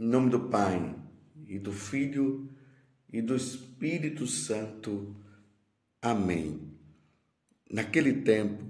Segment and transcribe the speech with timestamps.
[0.00, 0.96] Em nome do Pai,
[1.46, 2.48] e do Filho,
[3.12, 5.14] e do Espírito Santo.
[6.00, 6.72] Amém.
[7.70, 8.64] Naquele tempo,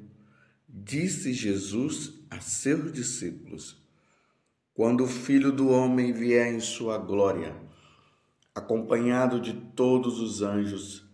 [0.68, 3.80] disse Jesus a seus discípulos:
[4.74, 7.54] Quando o Filho do Homem vier em sua glória,
[8.52, 11.08] acompanhado de todos os anjos,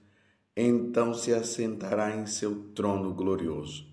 [0.57, 3.87] então se assentará em seu trono glorioso.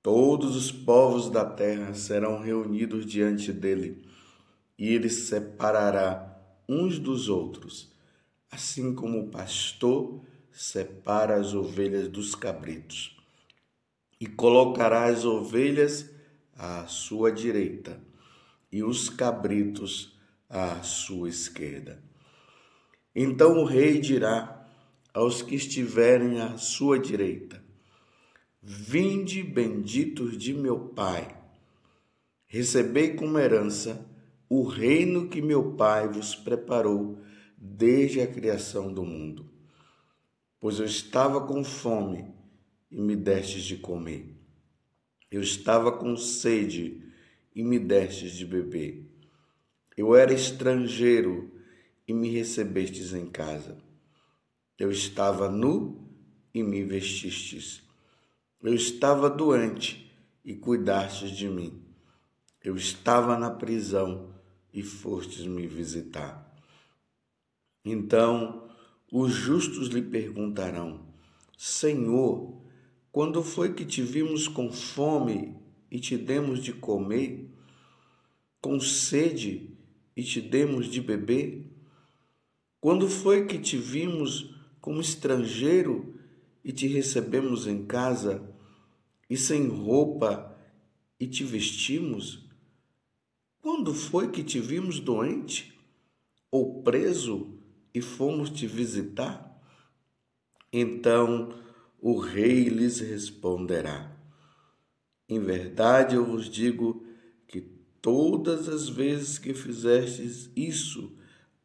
[0.00, 4.11] Todos os povos da terra serão reunidos diante dele
[4.82, 7.88] e ele separará uns dos outros,
[8.50, 13.16] assim como o pastor separa as ovelhas dos cabritos,
[14.18, 16.10] e colocará as ovelhas
[16.56, 18.02] à sua direita
[18.72, 20.18] e os cabritos
[20.50, 22.02] à sua esquerda.
[23.14, 24.66] Então o rei dirá
[25.14, 27.62] aos que estiverem à sua direita:
[28.60, 31.40] Vinde benditos de meu Pai,
[32.48, 34.10] recebei como herança
[34.54, 37.18] o reino que meu Pai vos preparou
[37.56, 39.50] desde a criação do mundo.
[40.60, 42.26] Pois eu estava com fome
[42.90, 44.36] e me destes de comer.
[45.30, 47.02] Eu estava com sede
[47.54, 49.10] e me destes de beber.
[49.96, 51.50] Eu era estrangeiro
[52.06, 53.78] e me recebestes em casa.
[54.78, 56.06] Eu estava nu
[56.52, 57.82] e me vestistes.
[58.62, 61.82] Eu estava doente e cuidastes de mim.
[62.62, 64.31] Eu estava na prisão
[64.72, 66.50] e fostes me visitar.
[67.84, 68.68] Então
[69.10, 71.00] os justos lhe perguntarão:
[71.56, 72.62] Senhor,
[73.10, 75.56] quando foi que te vimos com fome
[75.90, 77.50] e te demos de comer,
[78.60, 79.70] com sede
[80.16, 81.70] e te demos de beber?
[82.80, 86.18] Quando foi que te vimos como estrangeiro
[86.64, 88.48] e te recebemos em casa,
[89.28, 90.58] e sem roupa
[91.18, 92.41] e te vestimos?
[93.62, 95.72] Quando foi que te vimos doente
[96.50, 97.60] ou preso
[97.94, 99.56] e fomos te visitar?
[100.72, 101.54] Então
[102.00, 104.10] o rei lhes responderá:
[105.28, 107.06] Em verdade eu vos digo
[107.46, 111.16] que todas as vezes que fizestes isso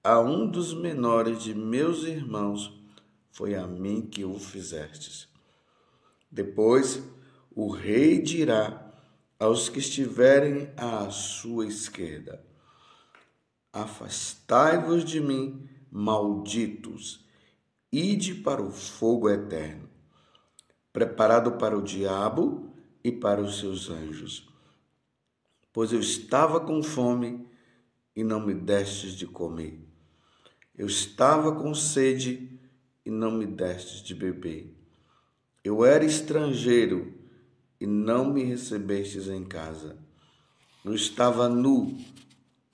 [0.04, 2.80] a um dos menores de meus irmãos,
[3.32, 5.28] foi a mim que o fizestes.
[6.30, 7.02] Depois
[7.56, 8.87] o rei dirá
[9.40, 12.44] aos que estiverem à sua esquerda:
[13.72, 17.26] Afastai-vos de mim, malditos,
[17.92, 19.90] ide para o fogo eterno,
[20.92, 24.48] preparado para o diabo e para os seus anjos.
[25.72, 27.48] Pois eu estava com fome
[28.16, 29.80] e não me destes de comer.
[30.76, 32.60] Eu estava com sede
[33.06, 34.76] e não me destes de beber.
[35.64, 37.14] Eu era estrangeiro
[37.80, 39.98] e não me recebestes em casa.
[40.84, 41.98] Eu estava nu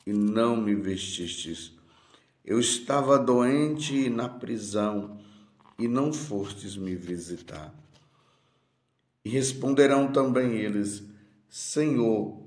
[0.06, 1.74] e não me vestistes.
[2.46, 5.19] Eu estava doente na prisão
[5.80, 7.74] e não fostes me visitar.
[9.25, 11.03] E responderão também eles:
[11.50, 12.42] Senhor,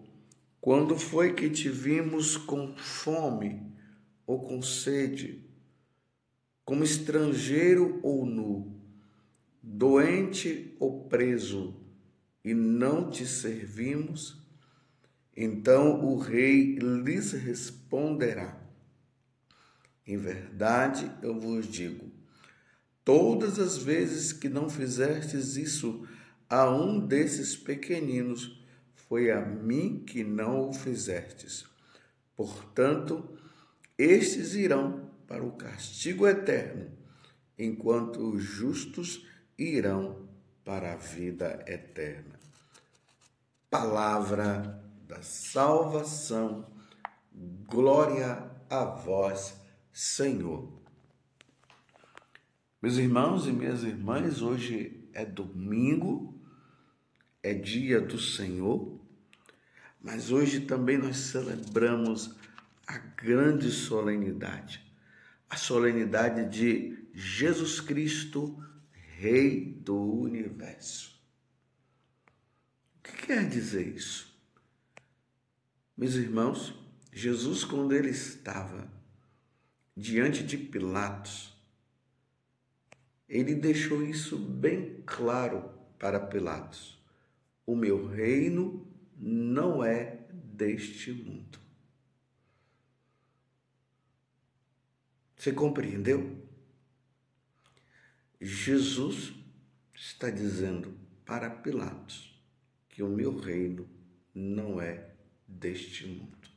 [0.61, 3.63] quando foi que te vimos com fome
[4.27, 5.43] ou com sede,
[6.65, 8.73] como estrangeiro ou nu,
[9.63, 11.86] doente ou preso?
[12.47, 14.41] E não te servimos?
[15.37, 18.57] Então o rei lhes responderá:
[20.07, 22.09] Em verdade eu vos digo,
[23.05, 26.07] todas as vezes que não fizestes isso
[26.49, 28.65] a um desses pequeninos,
[28.95, 31.67] foi a mim que não o fizestes.
[32.37, 33.37] Portanto,
[33.99, 36.93] estes irão para o castigo eterno,
[37.59, 39.27] enquanto os justos
[39.59, 40.29] irão
[40.65, 42.36] para a vida eterna
[43.77, 46.67] palavra da salvação.
[47.67, 49.61] Glória a vós,
[49.93, 50.81] Senhor.
[52.81, 56.41] Meus irmãos e minhas irmãs, hoje é domingo,
[57.43, 58.99] é dia do Senhor,
[60.01, 62.35] mas hoje também nós celebramos
[62.87, 64.91] a grande solenidade,
[65.51, 68.59] a solenidade de Jesus Cristo,
[69.19, 71.16] Rei do Universo
[73.17, 74.35] que quer dizer isso?
[75.97, 76.75] Meus irmãos,
[77.13, 78.91] Jesus, quando ele estava
[79.97, 81.57] diante de Pilatos,
[83.29, 87.03] ele deixou isso bem claro para Pilatos:
[87.65, 88.87] o meu reino
[89.17, 91.59] não é deste mundo.
[95.37, 96.45] Você compreendeu?
[98.41, 99.33] Jesus
[99.95, 102.26] está dizendo para Pilatos:
[102.97, 103.87] que o meu reino
[104.35, 105.11] não é
[105.47, 106.49] deste mundo.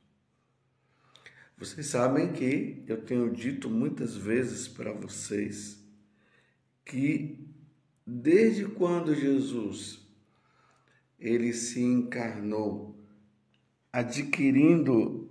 [1.57, 5.83] Vocês sabem que eu tenho dito muitas vezes para vocês
[6.85, 7.45] que
[8.07, 9.99] desde quando Jesus
[11.19, 12.97] ele se encarnou
[13.91, 15.29] adquirindo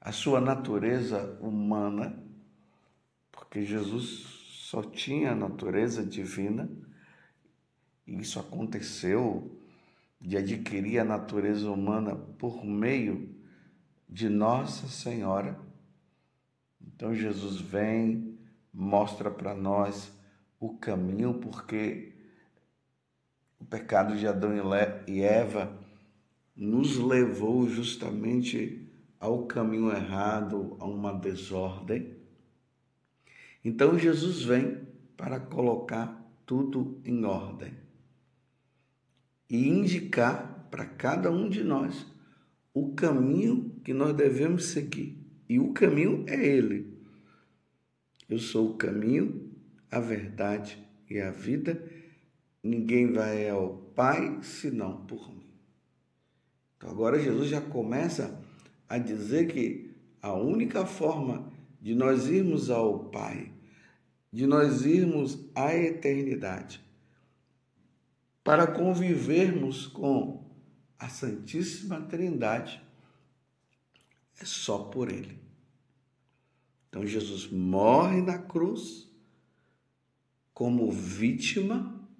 [0.00, 2.18] a sua natureza humana,
[3.30, 4.20] porque Jesus
[4.70, 6.66] só tinha a natureza divina,
[8.10, 9.56] e isso aconteceu
[10.20, 13.32] de adquirir a natureza humana por meio
[14.08, 15.56] de Nossa Senhora.
[16.84, 18.36] Então Jesus vem,
[18.74, 20.12] mostra para nós
[20.58, 22.12] o caminho, porque
[23.60, 24.50] o pecado de Adão
[25.06, 25.72] e Eva
[26.56, 28.90] nos levou justamente
[29.20, 32.16] ao caminho errado, a uma desordem.
[33.64, 34.84] Então Jesus vem
[35.16, 37.89] para colocar tudo em ordem
[39.50, 42.06] e indicar para cada um de nós
[42.72, 45.18] o caminho que nós devemos seguir.
[45.48, 46.96] E o caminho é Ele.
[48.28, 49.50] Eu sou o caminho,
[49.90, 50.78] a verdade
[51.10, 51.84] e a vida.
[52.62, 55.48] Ninguém vai ao Pai senão por mim.
[56.76, 58.40] Então agora Jesus já começa
[58.88, 59.90] a dizer que
[60.22, 63.52] a única forma de nós irmos ao Pai,
[64.32, 66.80] de nós irmos à eternidade,
[68.50, 70.44] para convivermos com
[70.98, 72.82] a Santíssima Trindade
[74.40, 75.38] é só por Ele.
[76.88, 79.08] Então Jesus morre na cruz
[80.52, 82.10] como vítima,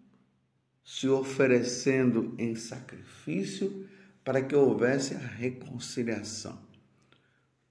[0.85, 3.89] se oferecendo em sacrifício
[4.23, 6.57] para que houvesse a reconciliação.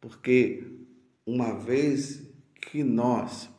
[0.01, 0.85] Porque
[1.25, 2.29] uma vez
[2.62, 3.50] que nós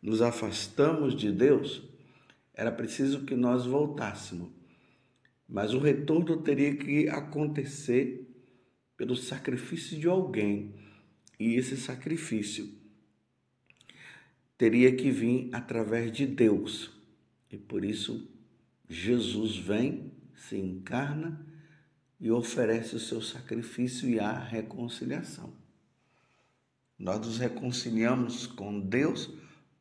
[0.00, 1.82] nos afastamos de Deus,
[2.54, 4.50] era preciso que nós voltássemos.
[5.48, 8.30] Mas o retorno teria que acontecer
[8.96, 10.74] pelo sacrifício de alguém.
[11.38, 12.72] E esse sacrifício
[14.56, 16.90] teria que vir através de Deus.
[17.50, 18.30] E por isso
[18.88, 21.44] Jesus vem, se encarna
[22.20, 25.52] e oferece o seu sacrifício e a reconciliação.
[26.98, 29.30] Nós nos reconciliamos com Deus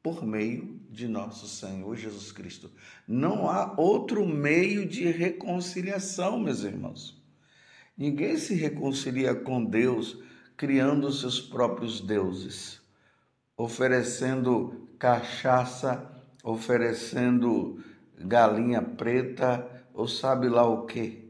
[0.01, 2.71] por meio de nosso Senhor Jesus Cristo.
[3.07, 7.21] Não há outro meio de reconciliação, meus irmãos.
[7.97, 10.17] Ninguém se reconcilia com Deus
[10.55, 12.79] criando seus próprios deuses,
[13.57, 16.09] oferecendo cachaça,
[16.43, 17.83] oferecendo
[18.17, 21.27] galinha preta ou sabe lá o quê.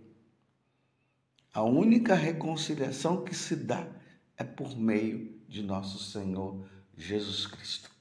[1.54, 3.88] A única reconciliação que se dá
[4.38, 6.66] é por meio de nosso Senhor
[6.98, 7.94] Jesus Cristo.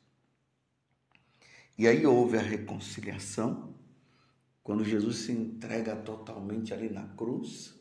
[1.82, 3.74] E aí houve a reconciliação,
[4.62, 7.74] quando Jesus se entrega totalmente ali na cruz.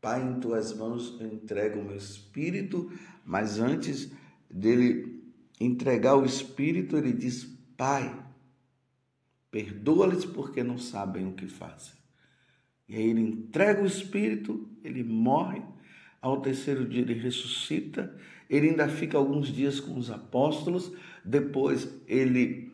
[0.00, 2.92] Pai, em tuas mãos eu entrego o meu espírito,
[3.24, 4.12] mas antes
[4.48, 5.20] dele
[5.60, 7.42] entregar o espírito, ele diz:
[7.76, 8.24] Pai,
[9.50, 11.94] perdoa-lhes porque não sabem o que fazem.
[12.88, 15.60] E aí ele entrega o espírito, ele morre,
[16.20, 18.16] ao terceiro dia ele ressuscita,
[18.48, 20.92] ele ainda fica alguns dias com os apóstolos,
[21.24, 22.70] depois ele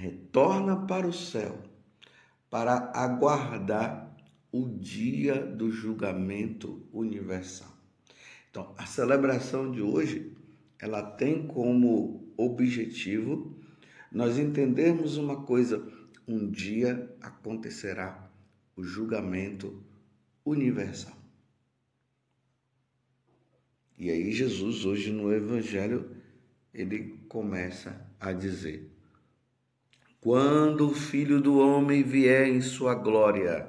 [0.00, 1.62] retorna para o céu
[2.48, 4.16] para aguardar
[4.50, 7.70] o dia do julgamento universal.
[8.50, 10.36] Então, a celebração de hoje,
[10.80, 13.56] ela tem como objetivo
[14.10, 15.86] nós entendermos uma coisa,
[16.26, 18.28] um dia acontecerá
[18.74, 19.84] o julgamento
[20.44, 21.16] universal.
[23.96, 26.16] E aí Jesus hoje no evangelho
[26.74, 28.90] ele começa a dizer:
[30.20, 33.66] quando o Filho do Homem vier em sua glória,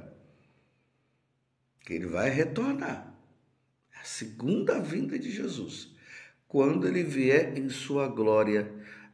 [1.85, 3.15] que ele vai retornar.
[3.95, 5.95] É a segunda vinda de Jesus.
[6.47, 8.69] Quando ele vier em sua glória,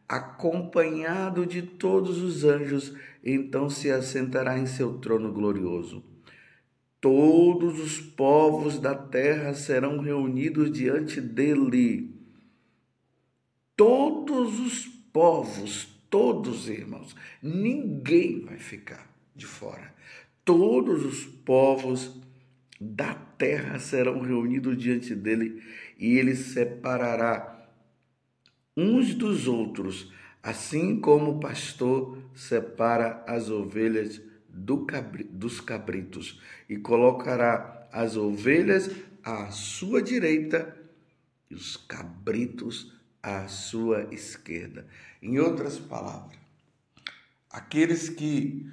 [0.07, 6.03] acompanhado de todos os anjos, então se assentará em seu trono glorioso.
[6.99, 12.15] Todos os povos da terra serão reunidos diante dele.
[13.75, 19.93] Todos os povos, Todos, irmãos, ninguém vai ficar de fora.
[20.45, 22.19] Todos os povos
[22.79, 25.61] da terra serão reunidos diante dele
[25.97, 27.67] e ele separará
[28.75, 30.11] uns dos outros,
[30.41, 38.89] assim como o pastor separa as ovelhas do cabri, dos cabritos, e colocará as ovelhas
[39.23, 40.77] à sua direita
[41.49, 44.87] e os cabritos à sua esquerda.
[45.21, 46.37] Em outras palavras,
[47.49, 48.71] aqueles que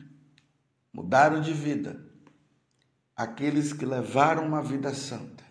[0.92, 2.04] mudaram de vida,
[3.16, 5.44] aqueles que levaram uma vida santa,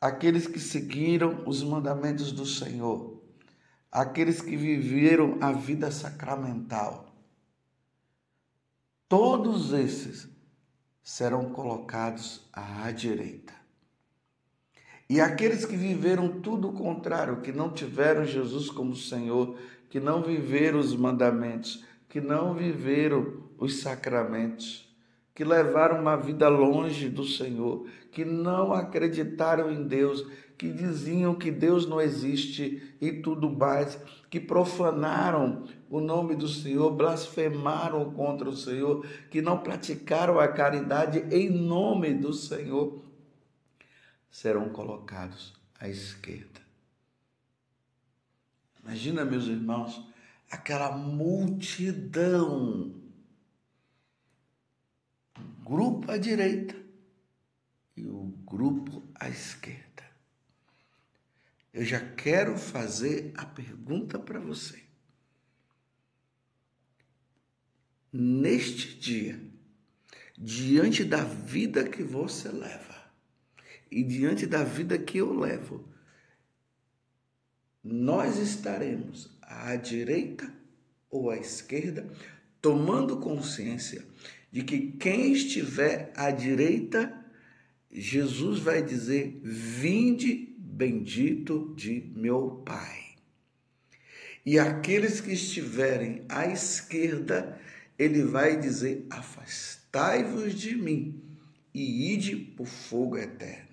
[0.00, 3.22] aqueles que seguiram os mandamentos do Senhor,
[3.90, 7.14] aqueles que viveram a vida sacramental.
[9.08, 10.28] Todos esses
[11.02, 13.55] serão colocados à direita.
[15.08, 19.56] E aqueles que viveram tudo o contrário, que não tiveram Jesus como Senhor,
[19.88, 24.92] que não viveram os mandamentos, que não viveram os sacramentos,
[25.32, 30.26] que levaram uma vida longe do Senhor, que não acreditaram em Deus,
[30.58, 33.98] que diziam que Deus não existe e tudo mais,
[34.28, 41.26] que profanaram o nome do Senhor, blasfemaram contra o Senhor, que não praticaram a caridade
[41.30, 43.05] em nome do Senhor,
[44.30, 46.60] serão colocados à esquerda.
[48.82, 50.08] Imagina, meus irmãos,
[50.50, 52.94] aquela multidão,
[55.38, 56.76] um grupo à direita
[57.96, 59.86] e o grupo à esquerda.
[61.72, 64.82] Eu já quero fazer a pergunta para você.
[68.12, 69.38] Neste dia,
[70.38, 72.95] diante da vida que você leva
[73.90, 75.88] e diante da vida que eu levo,
[77.82, 80.52] nós estaremos à direita
[81.08, 82.06] ou à esquerda,
[82.60, 84.04] tomando consciência
[84.50, 87.12] de que quem estiver à direita,
[87.90, 93.06] Jesus vai dizer: Vinde, bendito de meu Pai.
[94.44, 97.60] E aqueles que estiverem à esquerda,
[97.98, 101.22] ele vai dizer: Afastai-vos de mim
[101.74, 103.65] e ide o fogo eterno.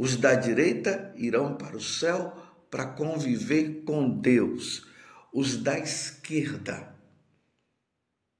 [0.00, 2.34] Os da direita irão para o céu
[2.70, 4.88] para conviver com Deus.
[5.30, 6.96] Os da esquerda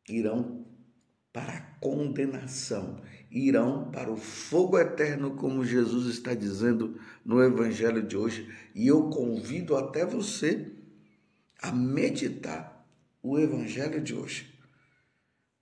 [0.08, 0.66] irão
[1.30, 8.16] para a condenação, irão para o fogo eterno, como Jesus está dizendo no Evangelho de
[8.16, 8.50] hoje.
[8.74, 10.72] E eu convido até você
[11.60, 12.88] a meditar
[13.22, 14.50] o Evangelho de hoje.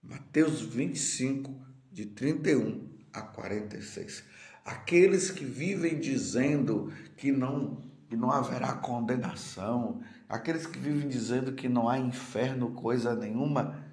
[0.01, 4.38] Mateus 25, de 31 a 46.
[4.69, 11.69] Aqueles que vivem dizendo que não que não haverá condenação, aqueles que vivem dizendo que
[11.69, 13.85] não há inferno coisa nenhuma,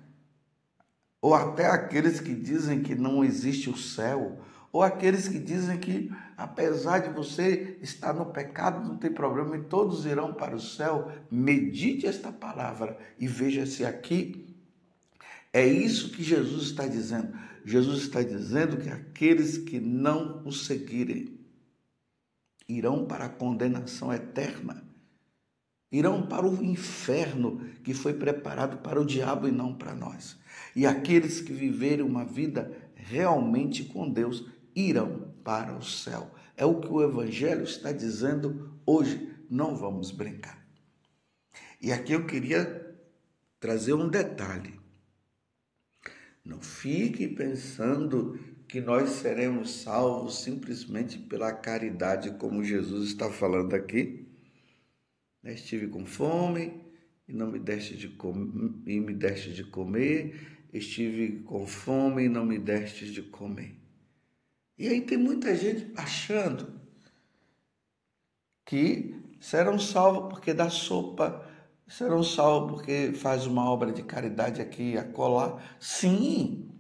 [1.22, 4.40] ou até aqueles que dizem que não existe o céu,
[4.72, 9.64] ou aqueles que dizem que apesar de você estar no pecado, não tem problema e
[9.64, 11.10] todos irão para o céu.
[11.32, 14.46] Medite esta palavra e veja se aqui
[15.54, 17.34] é isso que Jesus está dizendo.
[17.66, 21.40] Jesus está dizendo que aqueles que não o seguirem
[22.70, 24.84] irão para a condenação eterna,
[25.92, 30.38] irão para o inferno que foi preparado para o diabo e não para nós.
[30.76, 34.46] E aqueles que viverem uma vida realmente com Deus
[34.76, 36.32] irão para o céu.
[36.56, 39.34] É o que o Evangelho está dizendo hoje.
[39.50, 40.64] Não vamos brincar.
[41.82, 42.96] E aqui eu queria
[43.60, 44.80] trazer um detalhe.
[46.46, 54.28] Não fique pensando que nós seremos salvos simplesmente pela caridade, como Jesus está falando aqui.
[55.44, 56.82] Estive com fome
[57.28, 60.60] e não me deste de comer, e me deste de comer.
[60.72, 63.80] Estive com fome e não me deste de comer.
[64.78, 66.80] E aí tem muita gente achando
[68.66, 71.48] que serão salvos porque dá sopa,
[71.88, 75.62] serão salvos porque faz uma obra de caridade aqui, acolá.
[75.80, 76.72] Sim,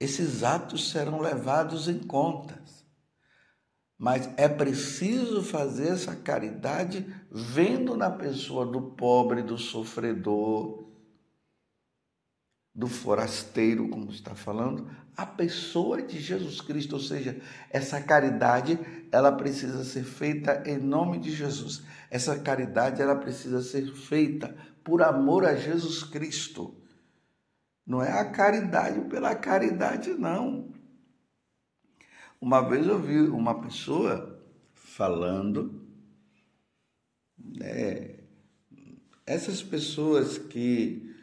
[0.00, 2.82] esses atos serão levados em contas.
[3.96, 10.90] Mas é preciso fazer essa caridade vendo na pessoa do pobre, do sofredor,
[12.74, 17.40] do forasteiro, como está falando, a pessoa de Jesus Cristo, ou seja,
[17.70, 18.78] essa caridade,
[19.10, 21.82] ela precisa ser feita em nome de Jesus.
[22.10, 26.74] Essa caridade, ela precisa ser feita por amor a Jesus Cristo.
[27.86, 30.72] Não é a caridade pela caridade, não.
[32.40, 34.42] Uma vez eu vi uma pessoa
[34.74, 35.86] falando,
[37.38, 38.16] né,
[39.26, 41.14] essas pessoas que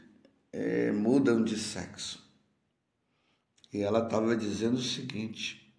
[0.51, 2.28] é, mudam de sexo.
[3.71, 5.73] E ela estava dizendo o seguinte,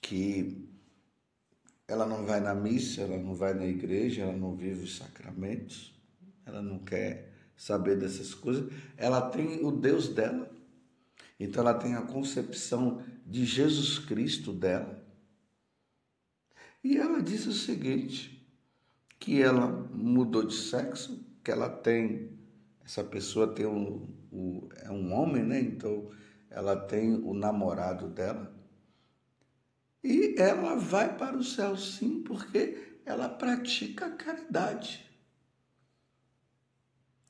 [0.00, 0.68] que
[1.86, 5.94] ela não vai na missa, ela não vai na igreja, ela não vive os sacramentos,
[6.46, 10.50] ela não quer saber dessas coisas, ela tem o Deus dela.
[11.38, 15.04] Então ela tem a concepção de Jesus Cristo dela.
[16.82, 18.40] E ela disse o seguinte,
[19.18, 22.38] que ela mudou de sexo, que ela tem,
[22.84, 25.60] essa pessoa tem um, um é um homem, né?
[25.60, 26.10] Então
[26.50, 28.52] ela tem o namorado dela.
[30.02, 35.08] E ela vai para o céu sim, porque ela pratica a caridade.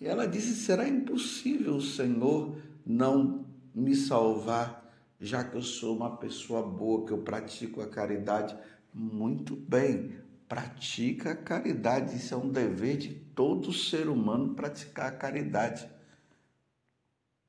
[0.01, 6.17] E ela disse: será impossível o Senhor não me salvar, já que eu sou uma
[6.17, 8.57] pessoa boa, que eu pratico a caridade.
[8.93, 12.17] Muito bem, pratica a caridade.
[12.17, 15.89] Isso é um dever de todo ser humano praticar a caridade.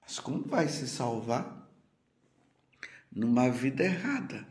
[0.02, 1.61] Mas como vai se salvar?
[3.12, 4.48] Numa vida errada.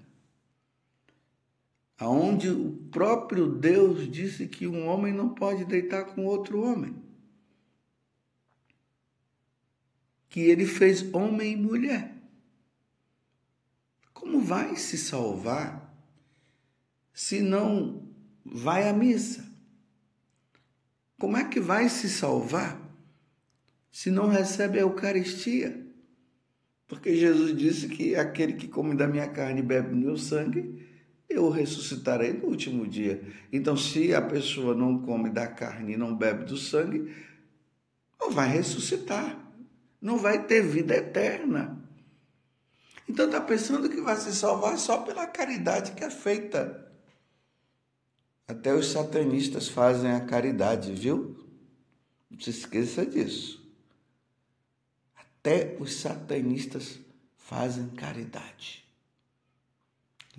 [1.99, 6.97] Aonde o próprio Deus disse que um homem não pode deitar com outro homem.
[10.29, 12.14] Que ele fez homem e mulher.
[14.14, 15.95] Como vai se salvar
[17.12, 18.09] se não
[18.45, 19.47] vai à missa?
[21.19, 22.81] Como é que vai se salvar
[23.90, 25.90] se não recebe a Eucaristia?
[26.91, 30.85] Porque Jesus disse que aquele que come da minha carne e bebe do meu sangue,
[31.29, 33.23] eu ressuscitarei no último dia.
[33.53, 37.15] Então, se a pessoa não come da carne e não bebe do sangue,
[38.19, 39.39] não vai ressuscitar,
[40.03, 41.81] não vai ter vida eterna.
[43.09, 46.93] Então, está pensando que vai se salvar só pela caridade que é feita.
[48.49, 51.37] Até os satanistas fazem a caridade, viu?
[52.29, 53.60] Não se esqueça disso.
[55.41, 57.01] Até os satanistas
[57.37, 58.85] fazem caridade.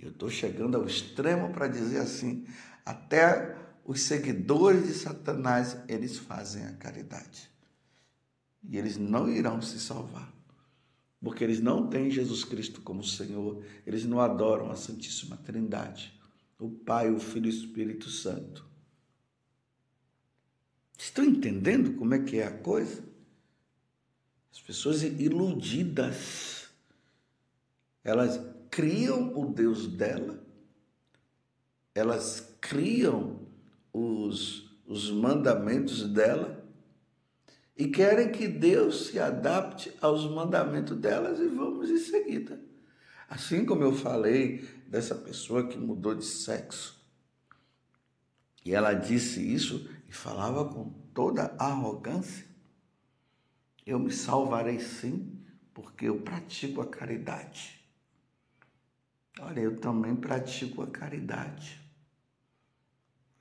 [0.00, 2.46] Eu estou chegando ao extremo para dizer assim:
[2.84, 7.50] até os seguidores de Satanás eles fazem a caridade.
[8.64, 10.32] E eles não irão se salvar.
[11.20, 16.20] Porque eles não têm Jesus Cristo como Senhor, eles não adoram a Santíssima Trindade
[16.62, 18.64] o Pai, o Filho e o Espírito Santo.
[20.96, 23.02] Estão entendendo como é que é a coisa?
[24.52, 26.68] As pessoas iludidas,
[28.04, 28.38] elas
[28.70, 30.42] criam o Deus dela,
[31.94, 33.40] elas criam
[33.92, 36.62] os, os mandamentos dela
[37.76, 42.60] e querem que Deus se adapte aos mandamentos delas e vamos em seguida.
[43.28, 47.00] Assim como eu falei dessa pessoa que mudou de sexo.
[48.64, 52.51] E ela disse isso e falava com toda arrogância.
[53.84, 55.40] Eu me salvarei sim,
[55.74, 57.80] porque eu pratico a caridade.
[59.40, 61.80] Olha, eu também pratico a caridade.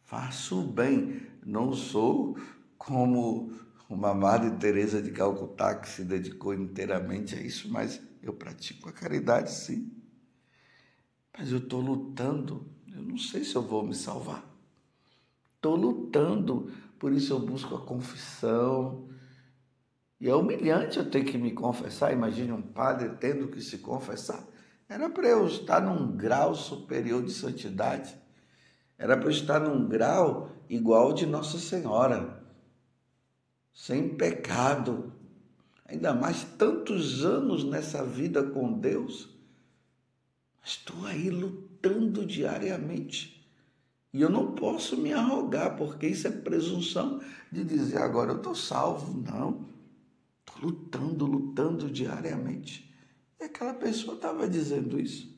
[0.03, 2.37] Faço o bem, não sou
[2.77, 3.51] como
[3.87, 8.91] uma Madre Teresa de Calcutá que se dedicou inteiramente a isso, mas eu pratico a
[8.91, 9.91] caridade sim.
[11.37, 14.45] Mas eu estou lutando, eu não sei se eu vou me salvar.
[15.55, 19.07] Estou lutando, por isso eu busco a confissão.
[20.21, 22.13] E é humilhante eu ter que me confessar.
[22.13, 24.45] Imagine um padre tendo que se confessar.
[24.87, 28.15] Era para eu estar num grau superior de santidade.
[28.99, 32.39] Era para eu estar num grau igual de Nossa Senhora,
[33.73, 35.11] sem pecado.
[35.87, 39.27] Ainda mais tantos anos nessa vida com Deus.
[40.63, 43.43] Estou aí lutando diariamente.
[44.13, 47.19] E eu não posso me arrogar, porque isso é presunção
[47.51, 49.19] de dizer agora eu estou salvo.
[49.19, 49.70] Não.
[50.61, 52.93] Lutando, lutando diariamente.
[53.39, 55.31] E aquela pessoa estava dizendo isso.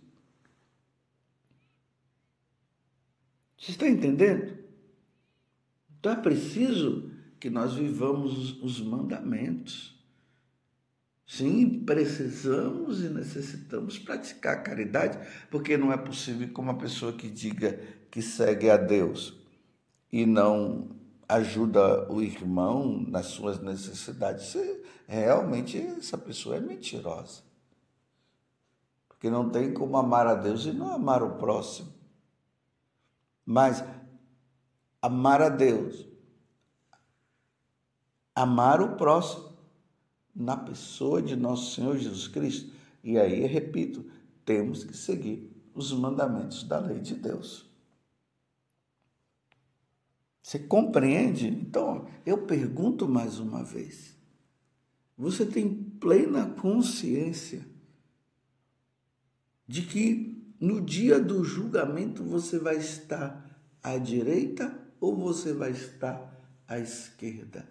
[3.57, 4.57] Você está entendendo?
[5.97, 7.09] Então é preciso
[7.39, 9.93] que nós vivamos os mandamentos.
[11.25, 15.17] Sim, precisamos e necessitamos praticar a caridade,
[15.49, 17.79] porque não é possível que uma pessoa que diga
[18.11, 19.33] que segue a Deus
[20.11, 20.89] e não
[21.35, 24.55] ajuda o irmão nas suas necessidades,
[25.07, 27.41] realmente essa pessoa é mentirosa.
[29.07, 31.91] Porque não tem como amar a Deus e não amar o próximo.
[33.45, 33.83] Mas
[35.01, 36.07] amar a Deus,
[38.35, 39.53] amar o próximo,
[40.35, 42.73] na pessoa de nosso Senhor Jesus Cristo.
[43.03, 44.03] E aí, repito,
[44.43, 47.69] temos que seguir os mandamentos da lei de Deus.
[50.43, 51.47] Você compreende?
[51.47, 54.13] Então, eu pergunto mais uma vez:
[55.17, 57.65] você tem plena consciência
[59.65, 66.37] de que no dia do julgamento você vai estar à direita ou você vai estar
[66.67, 67.65] à esquerda?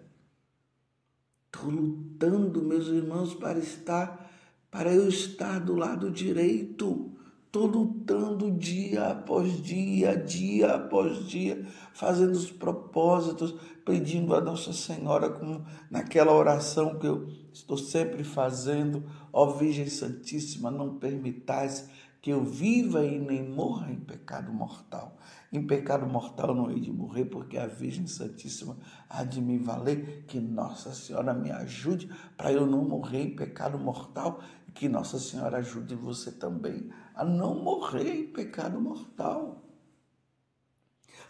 [1.45, 4.31] Estou lutando, meus irmãos, para estar,
[4.71, 7.12] para eu estar do lado direito.
[7.55, 11.63] Estou lutando dia após dia, dia após dia,
[11.93, 13.53] fazendo os propósitos,
[13.85, 20.71] pedindo a Nossa Senhora, como naquela oração que eu estou sempre fazendo, ó Virgem Santíssima,
[20.71, 21.87] não permitais
[22.23, 25.17] que eu viva e nem morra em pecado mortal.
[25.51, 28.77] Em pecado mortal não hei de morrer, porque a Virgem Santíssima
[29.09, 30.23] há de me valer.
[30.25, 34.41] Que Nossa Senhora me ajude para eu não morrer em pecado mortal
[34.73, 39.63] que Nossa Senhora ajude você também a não morrer em pecado mortal.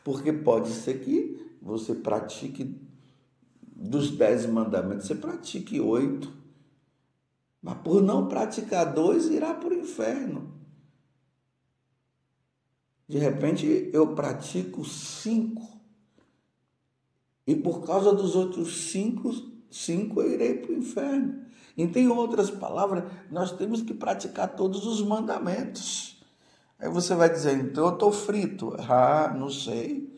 [0.04, 2.82] Porque pode ser que você pratique
[3.62, 6.34] dos dez mandamentos, você pratique oito.
[7.62, 10.54] Mas por não praticar dois, irá para o inferno.
[13.08, 15.82] De repente eu pratico cinco.
[17.46, 19.30] E por causa dos outros cinco,
[19.76, 21.44] cinco eu irei para o inferno.
[21.78, 26.24] Então, em outras palavras, nós temos que praticar todos os mandamentos.
[26.80, 28.76] Aí você vai dizer, então eu estou frito.
[28.80, 30.14] Ah, não sei.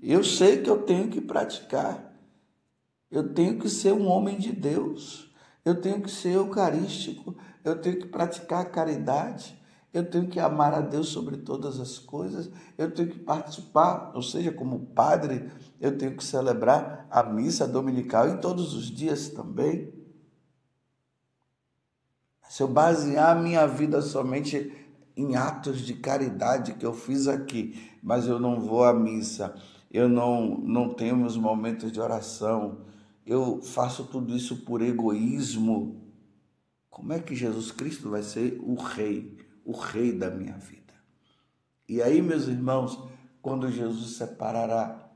[0.00, 2.14] Eu sei que eu tenho que praticar.
[3.10, 5.30] Eu tenho que ser um homem de Deus.
[5.64, 7.36] Eu tenho que ser eucarístico.
[7.62, 9.58] Eu tenho que praticar a caridade
[9.94, 14.20] eu tenho que amar a Deus sobre todas as coisas, eu tenho que participar, ou
[14.20, 15.48] seja, como padre,
[15.80, 19.94] eu tenho que celebrar a missa dominical em todos os dias também.
[22.48, 24.72] Se eu basear a minha vida somente
[25.16, 29.54] em atos de caridade que eu fiz aqui, mas eu não vou à missa,
[29.92, 32.78] eu não, não tenho meus momentos de oração,
[33.24, 36.02] eu faço tudo isso por egoísmo,
[36.90, 39.43] como é que Jesus Cristo vai ser o rei?
[39.64, 40.94] O rei da minha vida.
[41.88, 42.98] E aí, meus irmãos,
[43.42, 45.10] quando Jesus separará,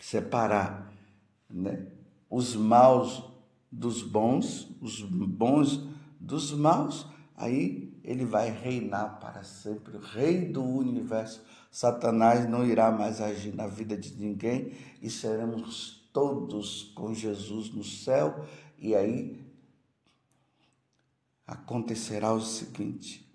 [0.00, 0.92] separar,
[1.48, 1.86] né,
[2.28, 3.24] os maus
[3.70, 5.86] dos bons, os bons
[6.20, 11.42] dos maus, aí ele vai reinar para sempre, o rei do universo.
[11.70, 17.84] Satanás não irá mais agir na vida de ninguém e seremos todos com Jesus no
[17.84, 18.46] céu.
[18.78, 19.44] E aí
[21.46, 23.25] acontecerá o seguinte: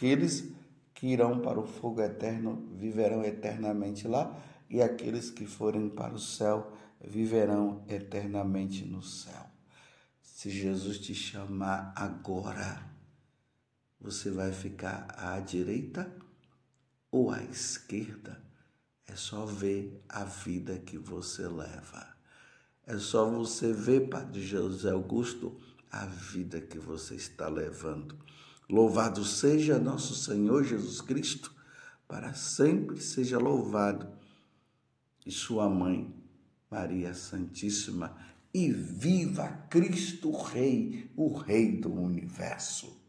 [0.00, 0.50] Aqueles
[0.94, 4.34] que irão para o fogo eterno viverão eternamente lá,
[4.70, 6.72] e aqueles que forem para o céu
[7.04, 9.44] viverão eternamente no céu.
[10.22, 12.82] Se Jesus te chamar agora,
[14.00, 16.10] você vai ficar à direita
[17.10, 18.42] ou à esquerda?
[19.06, 22.16] É só ver a vida que você leva.
[22.86, 25.60] É só você ver, Padre José Augusto,
[25.92, 28.18] a vida que você está levando.
[28.70, 31.52] Louvado seja nosso Senhor Jesus Cristo,
[32.06, 34.08] para sempre seja louvado.
[35.26, 36.14] E sua mãe,
[36.70, 38.16] Maria Santíssima,
[38.54, 42.99] e viva Cristo Rei, o Rei do universo.